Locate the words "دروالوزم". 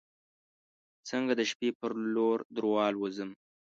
2.55-3.29